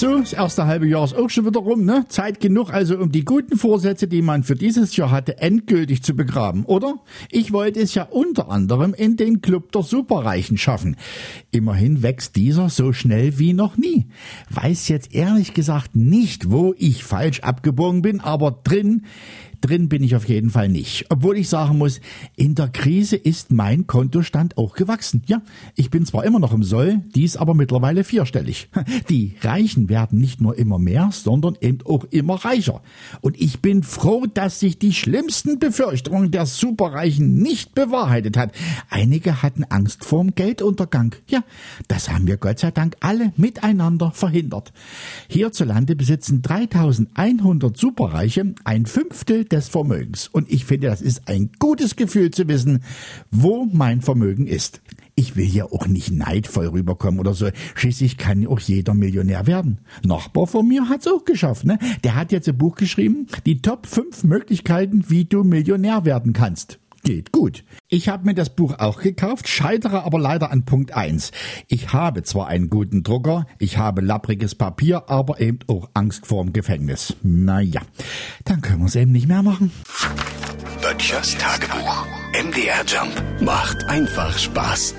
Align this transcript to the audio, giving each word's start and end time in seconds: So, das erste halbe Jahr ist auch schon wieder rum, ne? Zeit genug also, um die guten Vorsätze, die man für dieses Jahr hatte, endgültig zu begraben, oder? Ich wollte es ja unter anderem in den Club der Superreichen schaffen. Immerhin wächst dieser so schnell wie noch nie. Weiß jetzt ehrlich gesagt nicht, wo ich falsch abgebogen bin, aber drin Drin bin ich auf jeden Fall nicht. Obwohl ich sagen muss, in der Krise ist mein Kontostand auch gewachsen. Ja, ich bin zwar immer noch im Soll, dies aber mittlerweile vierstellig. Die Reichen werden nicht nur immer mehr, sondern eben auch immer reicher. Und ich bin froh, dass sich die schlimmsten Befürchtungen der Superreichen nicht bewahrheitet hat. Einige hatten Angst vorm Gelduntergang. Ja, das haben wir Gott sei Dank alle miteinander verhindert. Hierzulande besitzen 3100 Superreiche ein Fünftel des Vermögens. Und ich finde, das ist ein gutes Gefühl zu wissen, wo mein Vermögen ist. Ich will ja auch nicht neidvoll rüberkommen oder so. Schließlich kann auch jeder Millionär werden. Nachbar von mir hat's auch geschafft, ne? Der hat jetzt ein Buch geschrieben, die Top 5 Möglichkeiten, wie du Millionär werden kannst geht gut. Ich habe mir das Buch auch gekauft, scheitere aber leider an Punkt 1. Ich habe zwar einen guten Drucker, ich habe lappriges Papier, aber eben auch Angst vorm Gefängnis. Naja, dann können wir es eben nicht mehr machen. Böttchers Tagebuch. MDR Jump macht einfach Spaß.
So, 0.00 0.18
das 0.18 0.32
erste 0.32 0.64
halbe 0.64 0.86
Jahr 0.86 1.04
ist 1.04 1.14
auch 1.14 1.28
schon 1.28 1.44
wieder 1.44 1.60
rum, 1.60 1.84
ne? 1.84 2.06
Zeit 2.08 2.40
genug 2.40 2.72
also, 2.72 2.96
um 2.96 3.12
die 3.12 3.22
guten 3.22 3.58
Vorsätze, 3.58 4.08
die 4.08 4.22
man 4.22 4.44
für 4.44 4.54
dieses 4.54 4.96
Jahr 4.96 5.10
hatte, 5.10 5.36
endgültig 5.42 6.02
zu 6.02 6.16
begraben, 6.16 6.64
oder? 6.64 6.94
Ich 7.30 7.52
wollte 7.52 7.80
es 7.80 7.94
ja 7.94 8.04
unter 8.04 8.48
anderem 8.48 8.94
in 8.94 9.18
den 9.18 9.42
Club 9.42 9.72
der 9.72 9.82
Superreichen 9.82 10.56
schaffen. 10.56 10.96
Immerhin 11.50 12.02
wächst 12.02 12.36
dieser 12.36 12.70
so 12.70 12.94
schnell 12.94 13.38
wie 13.38 13.52
noch 13.52 13.76
nie. 13.76 14.06
Weiß 14.48 14.88
jetzt 14.88 15.14
ehrlich 15.14 15.52
gesagt 15.52 15.94
nicht, 15.94 16.50
wo 16.50 16.74
ich 16.78 17.04
falsch 17.04 17.40
abgebogen 17.40 18.00
bin, 18.00 18.20
aber 18.20 18.52
drin 18.52 19.02
Drin 19.60 19.90
bin 19.90 20.02
ich 20.02 20.16
auf 20.16 20.28
jeden 20.28 20.50
Fall 20.50 20.68
nicht. 20.68 21.06
Obwohl 21.10 21.36
ich 21.36 21.48
sagen 21.48 21.76
muss, 21.76 22.00
in 22.36 22.54
der 22.54 22.68
Krise 22.68 23.16
ist 23.16 23.52
mein 23.52 23.86
Kontostand 23.86 24.56
auch 24.56 24.74
gewachsen. 24.74 25.22
Ja, 25.26 25.42
ich 25.76 25.90
bin 25.90 26.06
zwar 26.06 26.24
immer 26.24 26.38
noch 26.38 26.54
im 26.54 26.62
Soll, 26.62 27.02
dies 27.14 27.36
aber 27.36 27.54
mittlerweile 27.54 28.04
vierstellig. 28.04 28.68
Die 29.10 29.34
Reichen 29.42 29.88
werden 29.90 30.18
nicht 30.18 30.40
nur 30.40 30.56
immer 30.56 30.78
mehr, 30.78 31.10
sondern 31.12 31.58
eben 31.60 31.80
auch 31.84 32.04
immer 32.04 32.36
reicher. 32.36 32.80
Und 33.20 33.38
ich 33.38 33.60
bin 33.60 33.82
froh, 33.82 34.24
dass 34.32 34.60
sich 34.60 34.78
die 34.78 34.94
schlimmsten 34.94 35.58
Befürchtungen 35.58 36.30
der 36.30 36.46
Superreichen 36.46 37.36
nicht 37.36 37.74
bewahrheitet 37.74 38.38
hat. 38.38 38.52
Einige 38.88 39.42
hatten 39.42 39.64
Angst 39.64 40.06
vorm 40.06 40.34
Gelduntergang. 40.34 41.14
Ja, 41.28 41.44
das 41.88 42.08
haben 42.08 42.26
wir 42.26 42.38
Gott 42.38 42.60
sei 42.60 42.70
Dank 42.70 42.96
alle 43.00 43.34
miteinander 43.36 44.12
verhindert. 44.12 44.72
Hierzulande 45.28 45.94
besitzen 45.94 46.40
3100 46.40 47.76
Superreiche 47.76 48.54
ein 48.64 48.86
Fünftel 48.86 49.44
des 49.44 49.68
Vermögens. 49.68 50.28
Und 50.28 50.50
ich 50.50 50.64
finde, 50.64 50.86
das 50.86 51.02
ist 51.02 51.28
ein 51.28 51.50
gutes 51.58 51.96
Gefühl 51.96 52.30
zu 52.30 52.48
wissen, 52.48 52.82
wo 53.30 53.66
mein 53.70 54.00
Vermögen 54.00 54.46
ist. 54.46 54.80
Ich 55.20 55.36
will 55.36 55.44
ja 55.44 55.66
auch 55.66 55.86
nicht 55.86 56.12
neidvoll 56.12 56.68
rüberkommen 56.68 57.20
oder 57.20 57.34
so. 57.34 57.50
Schließlich 57.74 58.16
kann 58.16 58.46
auch 58.46 58.58
jeder 58.58 58.94
Millionär 58.94 59.46
werden. 59.46 59.80
Nachbar 60.02 60.46
von 60.46 60.66
mir 60.66 60.88
hat's 60.88 61.06
auch 61.06 61.26
geschafft, 61.26 61.66
ne? 61.66 61.78
Der 62.04 62.14
hat 62.14 62.32
jetzt 62.32 62.48
ein 62.48 62.56
Buch 62.56 62.74
geschrieben, 62.74 63.26
die 63.44 63.60
Top 63.60 63.86
5 63.86 64.24
Möglichkeiten, 64.24 65.04
wie 65.08 65.26
du 65.26 65.44
Millionär 65.44 66.06
werden 66.06 66.32
kannst 66.32 66.78
geht 67.02 67.32
gut. 67.32 67.64
Ich 67.88 68.10
habe 68.10 68.26
mir 68.26 68.34
das 68.34 68.50
Buch 68.50 68.74
auch 68.78 69.00
gekauft, 69.00 69.48
scheitere 69.48 70.04
aber 70.04 70.18
leider 70.18 70.50
an 70.50 70.66
Punkt 70.66 70.92
1. 70.92 71.32
Ich 71.66 71.94
habe 71.94 72.22
zwar 72.24 72.46
einen 72.48 72.68
guten 72.68 73.02
Drucker, 73.02 73.46
ich 73.58 73.78
habe 73.78 74.02
lappriges 74.02 74.54
Papier, 74.54 75.08
aber 75.08 75.40
eben 75.40 75.60
auch 75.66 75.88
Angst 75.94 76.26
vorm 76.26 76.52
Gefängnis. 76.52 77.16
Naja, 77.22 77.80
dann 78.44 78.60
können 78.60 78.80
wir 78.80 78.86
es 78.86 78.96
eben 78.96 79.12
nicht 79.12 79.28
mehr 79.28 79.42
machen. 79.42 79.72
Böttchers 80.82 81.38
Tagebuch. 81.38 82.06
MDR 82.32 82.84
Jump 82.86 83.22
macht 83.40 83.82
einfach 83.84 84.38
Spaß. 84.38 84.94